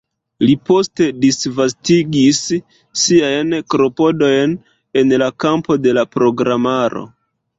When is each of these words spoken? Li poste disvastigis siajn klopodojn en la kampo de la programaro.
Li 0.43 0.53
poste 0.67 1.07
disvastigis 1.25 2.39
siajn 3.03 3.53
klopodojn 3.75 4.57
en 5.03 5.15
la 5.25 5.27
kampo 5.45 5.77
de 5.85 5.97
la 6.01 6.05
programaro. 6.17 7.05